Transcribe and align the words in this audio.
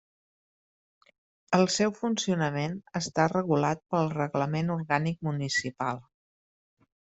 El 1.57 1.65
seu 1.73 1.93
funcionament 1.99 2.75
està 3.01 3.27
regulat 3.35 3.85
pel 3.95 4.11
Reglament 4.17 4.75
Orgànic 4.81 5.23
Municipal. 5.31 6.05